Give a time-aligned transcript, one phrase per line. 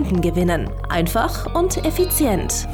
[0.00, 0.70] Kunden gewinnen.
[0.88, 2.66] Einfach und effizient.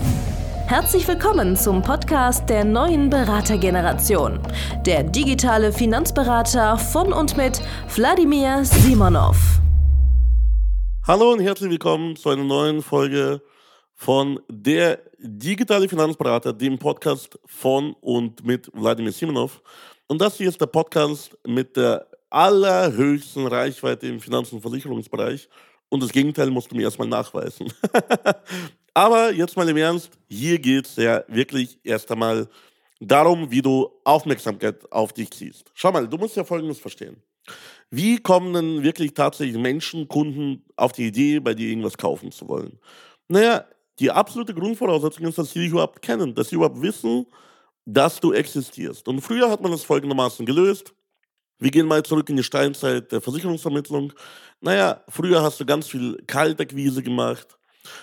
[0.69, 4.39] Herzlich willkommen zum Podcast der neuen Beratergeneration.
[4.87, 7.61] Der digitale Finanzberater von und mit
[7.97, 9.61] Wladimir Simonov.
[11.05, 13.43] Hallo und herzlich willkommen zu einer neuen Folge
[13.93, 19.61] von der digitale Finanzberater, dem Podcast von und mit Wladimir Simonov.
[20.07, 25.49] Und das hier ist der Podcast mit der allerhöchsten Reichweite im Finanz- und Versicherungsbereich.
[25.89, 27.73] Und das Gegenteil musst du mir erstmal nachweisen.
[28.95, 32.49] Aber jetzt mal im Ernst, hier geht es ja wirklich erst einmal
[33.01, 35.71] darum, wie du Aufmerksamkeit auf dich ziehst.
[35.75, 37.23] Schau mal, du musst ja Folgendes verstehen.
[37.91, 42.49] Wie kommen denn wirklich tatsächlich Menschen, Kunden auf die Idee, bei dir irgendwas kaufen zu
[42.49, 42.79] wollen?
[43.29, 43.65] Naja,
[43.99, 47.27] die absolute Grundvoraussetzung ist, dass sie dich überhaupt kennen, dass sie überhaupt wissen,
[47.85, 49.07] dass du existierst.
[49.09, 50.93] Und früher hat man das folgendermaßen gelöst.
[51.59, 54.13] Wir gehen mal zurück in die Steinzeit der Versicherungsvermittlung.
[54.61, 57.57] Naja, früher hast du ganz viel Kaltakquise gemacht.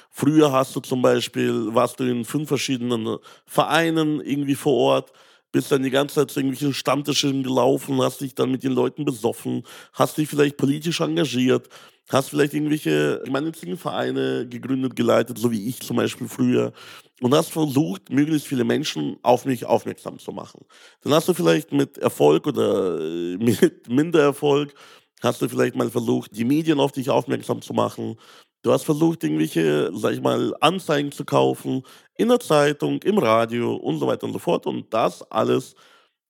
[0.09, 5.11] Früher hast du zum Beispiel, warst du in fünf verschiedenen Vereinen irgendwie vor Ort,
[5.53, 9.05] bist dann die ganze Zeit zu irgendwelchen Stammtischen gelaufen, hast dich dann mit den Leuten
[9.05, 11.69] besoffen, hast dich vielleicht politisch engagiert,
[12.09, 16.73] hast vielleicht irgendwelche gemeinnützigen Vereine gegründet, geleitet, so wie ich zum Beispiel früher,
[17.21, 20.65] und hast versucht, möglichst viele Menschen auf mich aufmerksam zu machen.
[21.01, 24.73] Dann hast du vielleicht mit Erfolg oder äh, mit Mindererfolg,
[25.21, 28.17] hast du vielleicht mal versucht, die Medien auf dich aufmerksam zu machen.
[28.63, 31.83] Du hast versucht, irgendwelche, sag ich mal, Anzeigen zu kaufen,
[32.15, 34.65] in der Zeitung, im Radio und so weiter und so fort.
[34.65, 35.75] Und das alles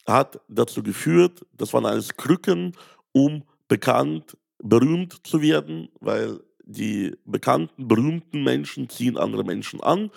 [0.08, 2.76] hat dazu geführt, das waren alles Krücken,
[3.12, 10.10] um bekannt berühmt zu werden, weil die bekannten, berühmten Menschen ziehen andere Menschen an.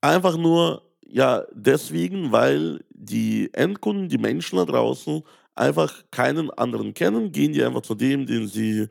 [0.00, 5.22] Einfach nur, ja, deswegen, weil die Endkunden, die Menschen da draußen
[5.54, 8.88] einfach keinen anderen kennen, gehen die einfach zu dem, den sie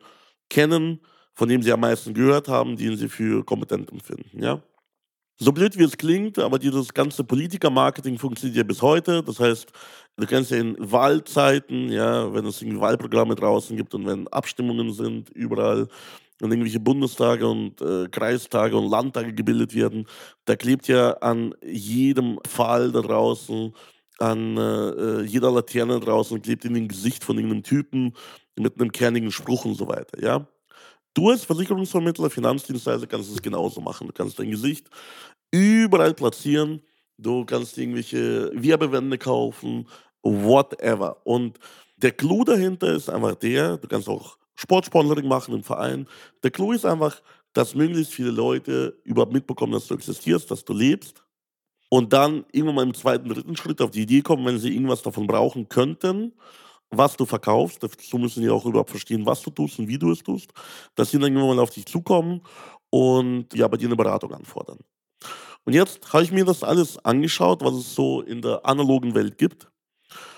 [0.48, 1.00] kennen,
[1.34, 4.62] von dem sie am meisten gehört haben, den sie für kompetent empfinden, ja.
[5.38, 9.24] So blöd wie es klingt, aber dieses ganze Politiker-Marketing funktioniert ja bis heute.
[9.24, 9.72] Das heißt,
[10.16, 14.92] du kennst ja in Wahlzeiten, ja, wenn es irgendwie Wahlprogramme draußen gibt und wenn Abstimmungen
[14.92, 15.88] sind, überall
[16.40, 20.06] und irgendwelche Bundestage und äh, Kreistage und Landtage gebildet werden,
[20.44, 23.72] da klebt ja an jedem Pfahl da draußen,
[24.18, 28.12] an äh, äh jeder Laterne draußen, klebt in dem Gesicht von irgendeinem Typen
[28.56, 30.46] mit einem kernigen Spruch und so weiter, ja.
[31.14, 34.06] Du als Versicherungsvermittler, Finanzdienstleister kannst es genauso machen.
[34.06, 34.88] Du kannst dein Gesicht
[35.50, 36.82] überall platzieren.
[37.18, 39.86] Du kannst irgendwelche Werbewände kaufen,
[40.22, 41.18] whatever.
[41.24, 41.58] Und
[41.96, 46.06] der Clou dahinter ist einfach der, du kannst auch Sportsponsoring machen im Verein.
[46.42, 47.20] Der Clou ist einfach,
[47.52, 51.22] dass möglichst viele Leute überhaupt mitbekommen, dass du existierst, dass du lebst.
[51.90, 55.02] Und dann irgendwann mal im zweiten, dritten Schritt auf die Idee kommen, wenn sie irgendwas
[55.02, 56.32] davon brauchen könnten,
[56.92, 57.82] was du verkaufst.
[57.82, 60.50] Dazu müssen sie auch überhaupt verstehen, was du tust und wie du es tust.
[60.94, 62.42] Dass sie dann irgendwann mal auf dich zukommen
[62.90, 64.78] und ja, bei dir eine Beratung anfordern.
[65.64, 69.38] Und jetzt habe ich mir das alles angeschaut, was es so in der analogen Welt
[69.38, 69.68] gibt.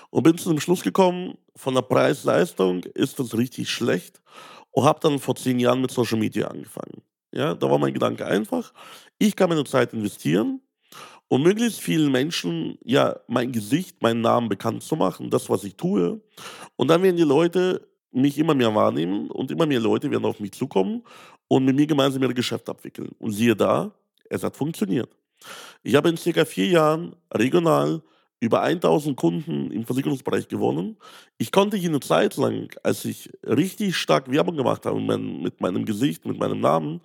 [0.09, 4.21] Und bin zu dem Schluss gekommen, von der Preis-Leistung ist das richtig schlecht.
[4.71, 7.01] Und habe dann vor zehn Jahren mit Social Media angefangen.
[7.33, 8.73] Ja, da war mein Gedanke einfach.
[9.17, 10.61] Ich kann meine Zeit investieren,
[11.27, 15.75] um möglichst vielen Menschen ja mein Gesicht, meinen Namen bekannt zu machen, das, was ich
[15.75, 16.21] tue.
[16.75, 20.39] Und dann werden die Leute mich immer mehr wahrnehmen und immer mehr Leute werden auf
[20.39, 21.03] mich zukommen
[21.47, 23.11] und mit mir gemeinsam ihre Geschäfte abwickeln.
[23.19, 23.93] Und siehe da,
[24.29, 25.09] es hat funktioniert.
[25.83, 28.01] Ich habe in circa vier Jahren regional
[28.39, 30.97] über 1000 Kunden im Versicherungsbereich gewonnen.
[31.37, 36.25] Ich konnte eine Zeit lang, als ich richtig stark Werbung gemacht habe mit meinem Gesicht,
[36.25, 37.01] mit meinem Namen,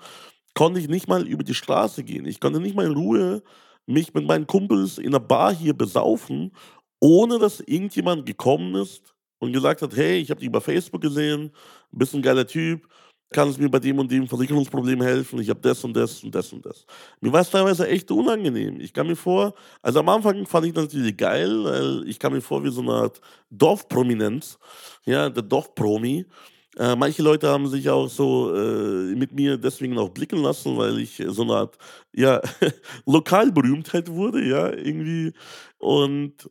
[0.55, 2.27] konnte ich nicht mal über die Straße gehen.
[2.27, 3.43] Ich konnte nicht mal in Ruhe
[3.91, 6.53] mich mit meinen Kumpels in einer Bar hier besaufen,
[7.01, 11.51] ohne dass irgendjemand gekommen ist und gesagt hat, hey, ich habe dich über Facebook gesehen,
[11.91, 12.87] bist ein geiler Typ,
[13.33, 16.53] kannst mir bei dem und dem Versicherungsproblem helfen, ich habe das und das und das
[16.53, 16.85] und das.
[17.21, 18.81] Mir war es teilweise echt unangenehm.
[18.81, 22.33] Ich kam mir vor, also am Anfang fand ich das natürlich geil, weil ich kam
[22.33, 23.21] mir vor wie so eine Art
[23.51, 24.59] Dorfprominenz,
[25.05, 26.27] ja, der Dorfpromi.
[26.77, 30.99] Äh, manche Leute haben sich auch so äh, mit mir deswegen auch blicken lassen, weil
[31.01, 31.79] ich so eine Art,
[32.15, 32.41] ja,
[33.07, 35.33] Lokalberühmtheit wurde, ja, irgendwie.
[35.79, 36.49] Und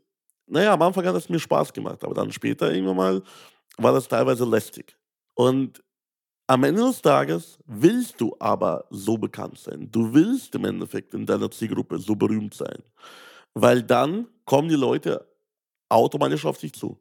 [0.47, 3.23] naja, am Anfang hat es mir Spaß gemacht, aber dann später irgendwann mal
[3.77, 4.97] war das teilweise lästig.
[5.35, 5.81] Und
[6.47, 9.87] Am Ende des Tages willst du aber so bekannt sein.
[9.91, 12.81] Du willst im Endeffekt in deiner Zielgruppe so berühmt sein.
[13.53, 15.27] Weil dann kommen die Leute
[15.89, 16.99] automatisch auf dich zu.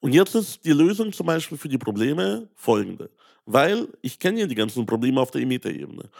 [0.00, 3.10] Und jetzt ist die Lösung zum Beispiel für die Probleme folgende.
[3.46, 6.10] Weil ich kenne ja die ganzen Probleme auf der Metaebene.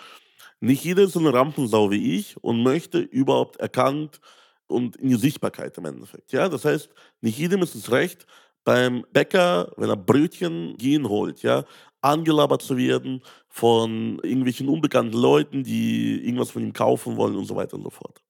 [0.61, 4.21] Nicht jeder ist eine Rampensau wie ich und möchte überhaupt erkannt
[4.67, 6.33] und in die Sichtbarkeit im Endeffekt.
[6.33, 6.89] Ja, das heißt,
[7.21, 8.27] nicht jedem ist es recht,
[8.65, 11.65] beim Bäcker, wenn er Brötchen gehen holt, ja,
[12.01, 17.57] angelabert zu werden von irgendwelchen unbekannten Leuten, die irgendwas von ihm kaufen wollen und so
[17.57, 18.23] weiter und so fort.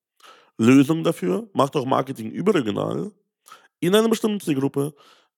[0.59, 3.13] Lösung dafür, macht auch Marketing überregional
[3.81, 4.95] in einer bestimmten Zielgruppe,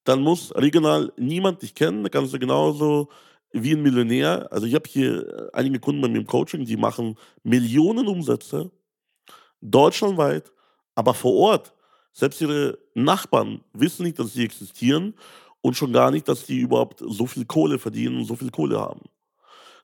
[0.06, 3.08] dann muss regional niemand dich kennen, da kannst du genauso
[3.52, 7.16] wie ein Millionär, also ich habe hier einige Kunden bei mir im Coaching, die machen
[7.42, 8.70] Millionen Umsätze,
[9.60, 10.52] deutschlandweit,
[10.94, 11.74] aber vor Ort,
[12.12, 15.14] selbst ihre Nachbarn wissen nicht, dass sie existieren
[15.60, 18.78] und schon gar nicht, dass die überhaupt so viel Kohle verdienen und so viel Kohle
[18.78, 19.02] haben.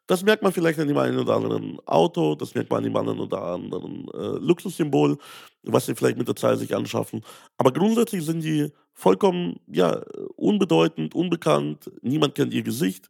[0.07, 2.97] Das merkt man vielleicht an dem einen oder anderen Auto, das merkt man an dem
[2.97, 5.17] anderen oder anderen äh, Luxussymbol,
[5.63, 7.23] was sie vielleicht mit der Zeit sich anschaffen.
[7.57, 10.03] Aber grundsätzlich sind die vollkommen ja,
[10.37, 13.09] unbedeutend, unbekannt, niemand kennt ihr Gesicht.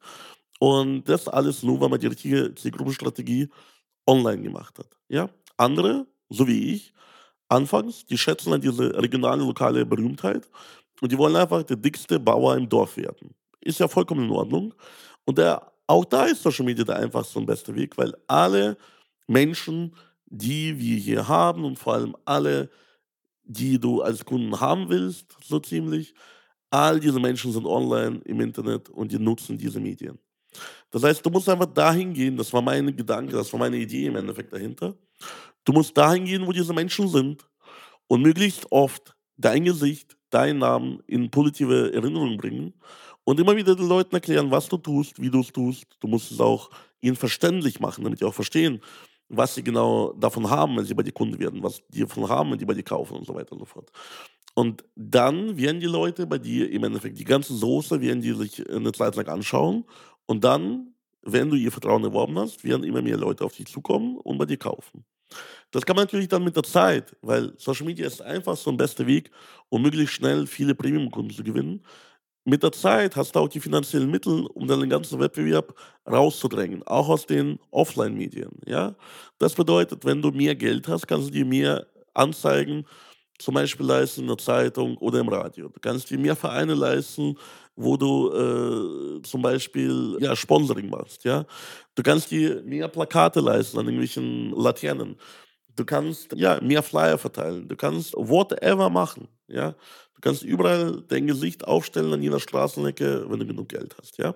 [0.58, 3.49] Und das alles nur, weil man die richtige Zielgruppenstrategie
[4.06, 4.88] online gemacht hat.
[5.08, 5.29] Ja?
[5.56, 6.93] Andere, so wie ich,
[7.49, 10.49] anfangs, die schätzen an diese regionale, lokale Berühmtheit
[11.00, 13.34] und die wollen einfach der dickste Bauer im Dorf werden.
[13.61, 14.75] Ist ja vollkommen in Ordnung.
[15.25, 18.76] Und der auch da ist Social Media der einfachste und beste Weg, weil alle
[19.26, 19.94] Menschen,
[20.26, 22.70] die wir hier haben und vor allem alle,
[23.52, 26.14] die du als Kunden haben willst, so ziemlich,
[26.70, 30.19] all diese Menschen sind online im Internet und die nutzen diese Medien.
[30.90, 34.06] Das heißt, du musst einfach dahin gehen, das war mein Gedanke, das war meine Idee
[34.06, 34.94] im Endeffekt dahinter.
[35.64, 37.46] Du musst dahin gehen, wo diese Menschen sind
[38.08, 42.75] und möglichst oft dein Gesicht, deinen Namen in positive Erinnerung bringen
[43.25, 45.87] und immer wieder den Leuten erklären, was du tust, wie du es tust.
[46.00, 46.70] Du musst es auch
[47.00, 48.81] ihnen verständlich machen, damit sie auch verstehen,
[49.32, 52.52] was sie genau davon haben, wenn sie bei dir Kunde werden, was die davon haben,
[52.52, 53.90] wenn die bei dir kaufen und so weiter und so fort.
[54.55, 58.69] Und dann werden die Leute bei dir im Endeffekt, die ganze Soße werden die sich
[58.70, 59.84] eine Zeit lang anschauen
[60.26, 64.19] und dann, wenn du ihr Vertrauen erworben hast, werden immer mehr Leute auf dich zukommen
[64.19, 65.05] und bei dir kaufen.
[65.70, 68.76] Das kann man natürlich dann mit der Zeit, weil Social Media ist einfach so ein
[68.76, 69.31] bester Weg,
[69.70, 71.82] um möglichst schnell viele Premium-Kunden zu gewinnen,
[72.44, 75.74] mit der Zeit hast du auch die finanziellen Mittel, um dann den ganzen Wettbewerb
[76.10, 78.50] rauszudrängen, auch aus den Offline-Medien.
[78.66, 78.96] Ja?
[79.38, 82.84] Das bedeutet, wenn du mehr Geld hast, kannst du dir mehr Anzeigen
[83.38, 85.68] zum Beispiel leisten in der Zeitung oder im Radio.
[85.68, 87.36] Du kannst dir mehr Vereine leisten,
[87.74, 91.24] wo du äh, zum Beispiel ja, Sponsoring machst.
[91.24, 91.44] Ja?
[91.94, 95.16] Du kannst dir mehr Plakate leisten an irgendwelchen Laternen.
[95.76, 97.69] Du kannst ja mehr Flyer verteilen.
[97.69, 99.28] Du kannst whatever machen.
[99.48, 99.74] Ja?
[100.22, 104.34] kannst überall dein Gesicht aufstellen an jeder Straßenecke, wenn du genug Geld hast, ja.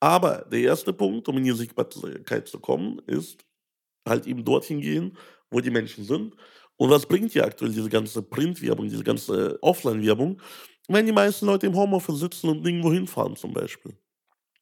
[0.00, 3.38] Aber der erste Punkt, um in die Sichtbarkeit zu kommen, ist
[4.06, 5.16] halt eben dorthin gehen,
[5.50, 6.34] wo die Menschen sind.
[6.76, 10.40] Und was bringt dir aktuell diese ganze Printwerbung, diese ganze Offline-Werbung,
[10.88, 13.96] wenn die meisten Leute im Homeoffice sitzen und nirgendwo hinfahren zum Beispiel?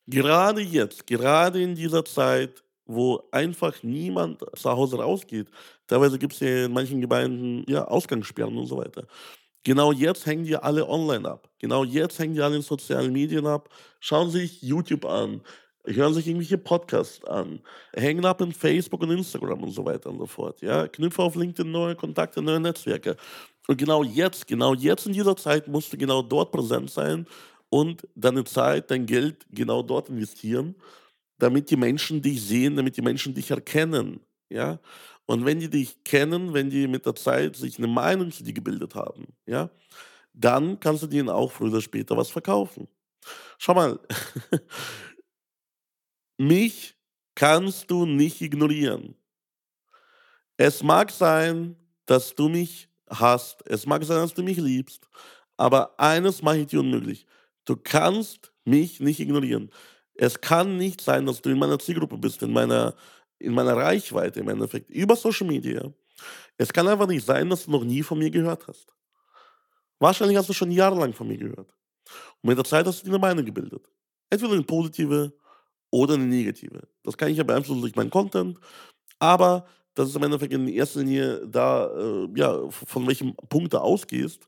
[0.07, 2.63] Gerade jetzt, gerade in dieser Zeit,
[2.95, 5.49] wo einfach niemand zu Hause rausgeht,
[5.87, 9.07] teilweise gibt es ja in manchen Gemeinden ja, Ausgangssperren und so weiter.
[9.63, 11.49] Genau jetzt hängen die alle online ab.
[11.59, 13.69] Genau jetzt hängen die alle in sozialen Medien ab,
[14.01, 15.43] schauen sich YouTube an,
[15.85, 17.61] hören sich irgendwelche Podcasts an,
[17.95, 20.63] hängen ab in Facebook und Instagram und so weiter und so fort.
[20.63, 20.89] Ja?
[20.89, 23.17] Knüpfe auf LinkedIn neue Kontakte, neue Netzwerke.
[23.69, 27.27] Und genau jetzt, genau jetzt in dieser Zeit musst du genau dort präsent sein
[27.69, 30.75] und deine Zeit, dein Geld genau dort investieren,
[31.43, 34.21] damit die Menschen dich sehen, damit die Menschen dich erkennen.
[34.49, 34.79] Ja?
[35.27, 38.53] Und wenn die dich kennen, wenn die mit der Zeit sich eine Meinung zu dir
[38.53, 39.71] gebildet haben, ja,
[40.33, 42.89] dann kannst du denen auch früher oder später was verkaufen.
[43.59, 44.01] Schau mal,
[46.39, 46.97] mich
[47.35, 49.15] kannst du nicht ignorieren.
[50.57, 55.09] Es mag sein, dass du mich hast, es mag sein, dass du mich liebst,
[55.57, 57.27] aber eines mache ich dir unmöglich.
[57.65, 59.71] Du kannst mich nicht ignorieren.
[60.21, 62.95] Es kann nicht sein, dass du in meiner Zielgruppe bist, in meiner
[63.39, 65.91] in meiner Reichweite im Endeffekt über Social Media.
[66.59, 68.95] Es kann einfach nicht sein, dass du noch nie von mir gehört hast.
[69.99, 71.75] Wahrscheinlich hast du schon jahrelang von mir gehört.
[72.43, 73.91] Und mit der Zeit hast du dir eine Meinung gebildet.
[74.29, 75.33] Entweder eine positive
[75.91, 76.87] oder eine negative.
[77.03, 78.59] Das kann ich ja beeinflussen durch meinen Content,
[79.19, 83.79] aber das ist im Endeffekt in erster Linie da, äh, ja, von welchem Punkt du
[83.79, 84.47] ausgehst.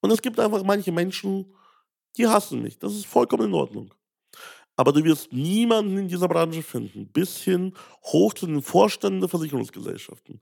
[0.00, 1.54] Und es gibt einfach manche Menschen,
[2.16, 2.78] die hassen mich.
[2.78, 3.92] Das ist vollkommen in Ordnung.
[4.76, 7.74] Aber du wirst niemanden in dieser Branche finden, bis hin
[8.04, 10.40] hoch zu den Vorständen der Versicherungsgesellschaften.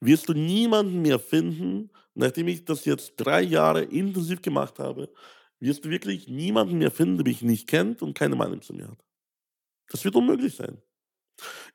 [0.00, 5.10] Wirst du niemanden mehr finden, nachdem ich das jetzt drei Jahre intensiv gemacht habe,
[5.58, 8.88] wirst du wirklich niemanden mehr finden, der mich nicht kennt und keine Meinung zu mir
[8.88, 9.04] hat.
[9.88, 10.80] Das wird unmöglich sein.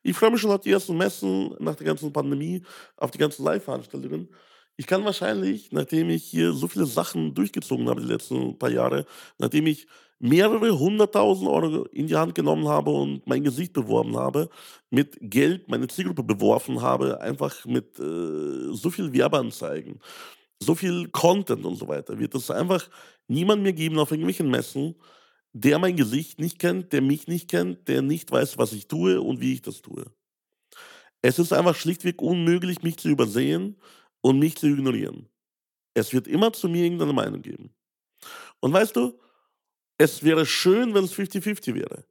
[0.03, 2.63] Ich freue mich schon auf die ersten Messen nach der ganzen Pandemie,
[2.97, 4.29] auf die ganzen Live-Veranstaltungen.
[4.77, 9.05] Ich kann wahrscheinlich, nachdem ich hier so viele Sachen durchgezogen habe die letzten paar Jahre,
[9.37, 9.87] nachdem ich
[10.19, 14.49] mehrere hunderttausend Euro in die Hand genommen habe und mein Gesicht beworben habe,
[14.89, 19.99] mit Geld meine Zielgruppe beworfen habe, einfach mit äh, so viel Werbeanzeigen,
[20.59, 22.89] so viel Content und so weiter, wird es einfach
[23.27, 24.95] niemand mehr geben auf irgendwelchen Messen,
[25.53, 29.21] der mein Gesicht nicht kennt, der mich nicht kennt, der nicht weiß, was ich tue
[29.21, 30.05] und wie ich das tue.
[31.21, 33.77] Es ist einfach schlichtweg unmöglich, mich zu übersehen
[34.25, 35.29] und mich zu ignorieren.
[35.93, 37.75] Es wird immer zu mir irgendeine Meinung geben.
[38.59, 39.19] Und weißt du,
[39.99, 42.05] es wäre schön, wenn es 50-50 wäre.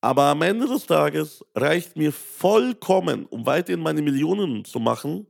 [0.00, 5.26] Aber am Ende des Tages reicht mir vollkommen, um weiterhin meine Millionen zu machen,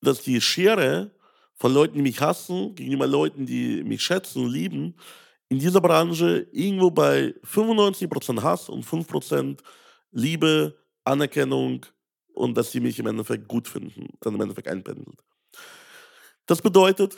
[0.00, 1.12] dass die Schere
[1.54, 4.96] von Leuten, die mich hassen, gegenüber Leuten, die mich schätzen und lieben,
[5.48, 9.60] in dieser Branche irgendwo bei 95% Hass und 5%
[10.10, 11.86] Liebe, Anerkennung
[12.36, 15.18] und dass sie mich im Endeffekt gut finden, dann im Endeffekt einpendelt.
[16.46, 17.16] Das bedeutet,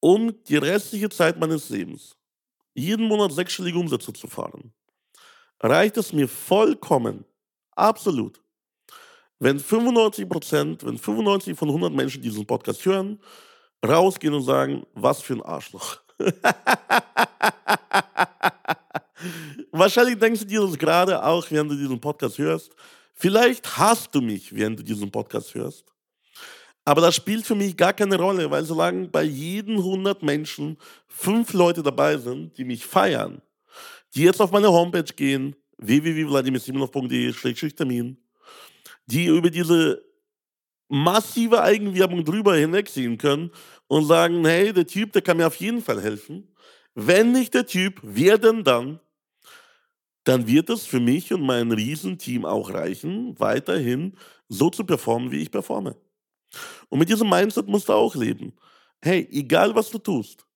[0.00, 2.16] um die restliche Zeit meines Lebens
[2.74, 4.74] jeden Monat sechsstellige Umsätze zu fahren,
[5.60, 7.24] reicht es mir vollkommen,
[7.70, 8.42] absolut,
[9.38, 13.20] wenn 95% wenn 95 von 100 Menschen diesen Podcast hören,
[13.86, 15.98] rausgehen und sagen, was für ein Arschloch.
[19.72, 22.72] Wahrscheinlich denkst du dir das gerade auch, während du diesen Podcast hörst.
[23.14, 25.86] Vielleicht hast du mich, während du diesen Podcast hörst.
[26.84, 30.76] Aber das spielt für mich gar keine Rolle, weil solange bei jedem 100 Menschen
[31.08, 33.40] fünf Leute dabei sind, die mich feiern,
[34.14, 38.18] die jetzt auf meine Homepage gehen, www.vladimirsimonov.de-termin,
[39.06, 40.02] die über diese
[40.88, 43.50] massive Eigenwerbung drüber hinwegsehen können
[43.86, 46.54] und sagen, hey, der Typ, der kann mir auf jeden Fall helfen.
[46.94, 49.00] Wenn nicht der Typ, wer denn dann?
[50.24, 54.16] Dann wird es für mich und mein Riesenteam auch reichen, weiterhin
[54.48, 55.96] so zu performen, wie ich performe.
[56.88, 58.52] Und mit diesem Mindset musst du auch leben.
[59.02, 60.46] Hey, egal was du tust,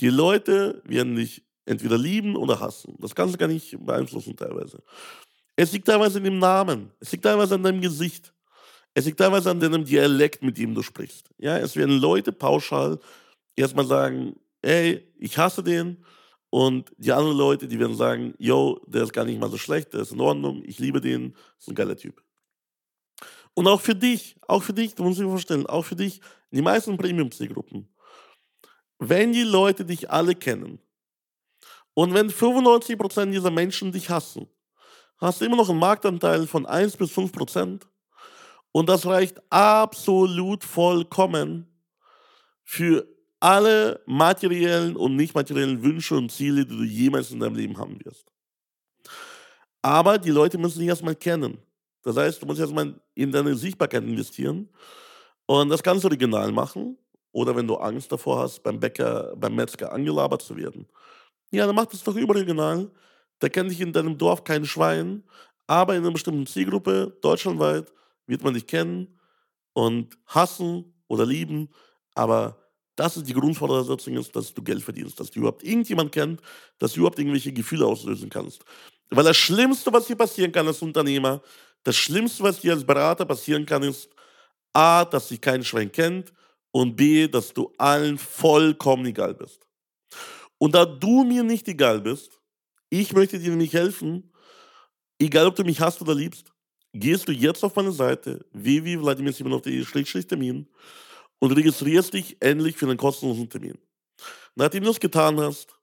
[0.00, 2.96] die Leute werden dich entweder lieben oder hassen.
[2.98, 4.82] Das kannst du gar nicht beeinflussen teilweise.
[5.56, 8.32] Es liegt teilweise in dem Namen, es liegt teilweise an deinem Gesicht.
[8.92, 11.30] Es liegt teilweise an deinem Dialekt, mit dem du sprichst.
[11.38, 12.98] Ja, es werden Leute pauschal
[13.54, 16.04] erstmal sagen, ey, ich hasse den.
[16.50, 19.92] Und die anderen Leute, die werden sagen, yo, der ist gar nicht mal so schlecht,
[19.92, 22.22] der ist in Ordnung, ich liebe den, ist ein geiler Typ.
[23.54, 26.62] Und auch für dich, auch für dich, du musst dir vorstellen, auch für dich, die
[26.62, 27.88] meisten Premium-Zielgruppen,
[28.98, 30.80] wenn die Leute dich alle kennen
[31.94, 34.48] und wenn 95% dieser Menschen dich hassen,
[35.18, 37.82] hast du immer noch einen Marktanteil von 1 bis 5%.
[38.72, 41.66] Und das reicht absolut vollkommen
[42.62, 43.06] für
[43.40, 47.98] alle materiellen und nicht materiellen Wünsche und Ziele, die du jemals in deinem Leben haben
[48.04, 48.30] wirst.
[49.82, 51.58] Aber die Leute müssen dich erstmal kennen.
[52.02, 54.68] Das heißt, du musst erstmal in deine Sichtbarkeit investieren.
[55.46, 56.98] Und das kannst du regional machen.
[57.32, 60.86] Oder wenn du Angst davor hast, beim Bäcker, beim Metzger angelabert zu werden.
[61.50, 62.90] Ja, dann mach das doch überregional.
[63.38, 65.24] Da kennt dich in deinem Dorf kein Schwein.
[65.66, 67.92] Aber in einer bestimmten Zielgruppe, deutschlandweit,
[68.26, 69.18] wird man dich kennen
[69.72, 71.68] und hassen oder lieben,
[72.14, 72.59] aber
[73.00, 76.42] das ist die Grundvoraussetzung, ist, dass du Geld verdienst, dass du überhaupt irgendjemand kennt,
[76.78, 78.62] dass du überhaupt irgendwelche Gefühle auslösen kannst.
[79.08, 81.40] Weil das Schlimmste, was dir passieren kann als Unternehmer,
[81.82, 84.10] das Schlimmste, was dir als Berater passieren kann, ist
[84.74, 86.34] A, dass dich kein Schwein kennt
[86.72, 89.66] und B, dass du allen vollkommen egal bist.
[90.58, 92.38] Und da du mir nicht egal bist,
[92.90, 94.30] ich möchte dir nämlich helfen,
[95.18, 96.52] egal ob du mich hast oder liebst,
[96.92, 100.66] gehst du jetzt auf meine Seite www.vladimirsimonov.de-termin
[101.40, 103.78] und registrierst dich endlich für einen kostenlosen Termin.
[104.54, 105.76] Nachdem du das getan hast,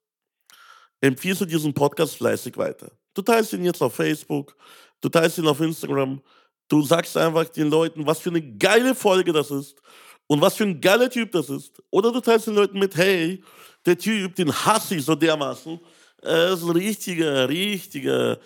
[1.02, 2.92] empfiehlst du diesen Podcast fleißig weiter.
[3.14, 4.56] Du teilst ihn jetzt auf Facebook,
[5.02, 6.22] du teilst ihn auf Instagram,
[6.70, 9.82] du sagst einfach den Leuten, was für eine geile Folge das ist
[10.28, 11.82] und was für ein geiler Typ das ist.
[11.90, 13.44] Oder du teilst den Leuten mit, hey,
[13.86, 15.80] der Typ, den hasse ich so dermaßen,
[16.22, 18.40] er ist ein richtiger, richtiger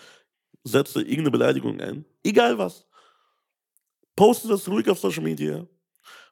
[0.63, 2.05] setze irgendeine Beleidigung ein.
[2.23, 2.85] Egal was.
[4.15, 5.65] Poste das ruhig auf Social Media.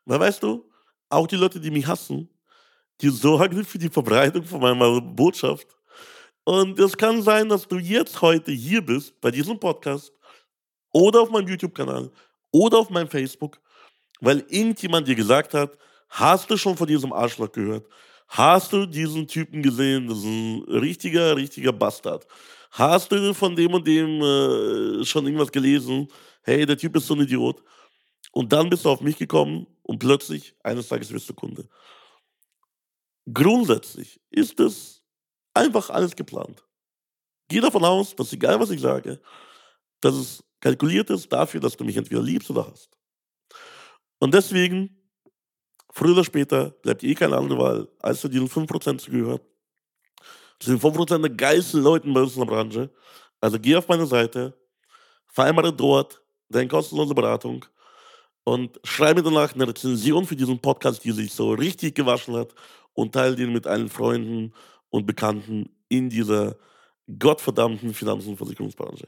[0.05, 0.68] Weil weißt du,
[1.09, 2.29] auch die Leute, die mich hassen,
[3.01, 5.67] die sorgen für die Verbreitung von meiner Botschaft.
[6.43, 10.11] Und es kann sein, dass du jetzt heute hier bist, bei diesem Podcast,
[10.91, 12.11] oder auf meinem YouTube-Kanal,
[12.51, 13.59] oder auf meinem Facebook,
[14.21, 15.77] weil irgendjemand dir gesagt hat,
[16.09, 17.87] hast du schon von diesem Arschloch gehört?
[18.27, 20.07] Hast du diesen Typen gesehen?
[20.07, 22.25] Das ist ein richtiger, richtiger Bastard
[22.71, 26.07] hast du von dem und dem äh, schon irgendwas gelesen?
[26.43, 27.61] Hey, der Typ ist so ein Idiot.
[28.31, 31.67] Und dann bist du auf mich gekommen und plötzlich, eines Tages wirst du Kunde.
[33.33, 35.03] Grundsätzlich ist es
[35.55, 36.63] einfach alles geplant.
[37.47, 39.19] Geh davon aus, dass egal was ich sage,
[39.99, 42.99] dass es kalkuliert ist dafür, dass du mich entweder liebst oder hast.
[44.19, 44.95] Und deswegen,
[45.91, 49.41] früher oder später, bleibt eh keine andere Wahl, als zu diesen 5% zu gehören.
[50.59, 52.93] Zu den 5% der geilsten Leuten bei uns in der Branche.
[53.41, 54.55] Also geh auf meine Seite,
[55.25, 57.65] vereinbare dort deine kostenlose Beratung
[58.49, 62.55] und schreibe danach eine Rezension für diesen Podcast, die sich so richtig gewaschen hat
[62.93, 64.53] und teile den mit allen Freunden
[64.89, 66.55] und Bekannten in dieser
[67.19, 69.07] gottverdammten Finanz- und Versicherungsbranche.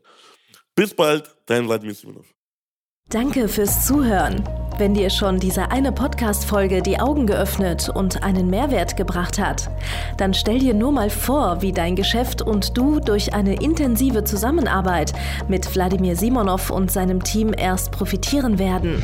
[0.75, 2.27] Bis bald, dein Vladimir Simonov.
[3.09, 4.43] Danke fürs Zuhören.
[4.81, 9.69] Wenn dir schon diese eine Podcast-Folge die Augen geöffnet und einen Mehrwert gebracht hat,
[10.17, 15.13] dann stell dir nur mal vor, wie dein Geschäft und du durch eine intensive Zusammenarbeit
[15.47, 19.03] mit Wladimir Simonov und seinem Team erst profitieren werden.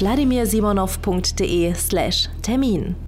[0.00, 3.05] www www.vladimirsimonov.de/termin.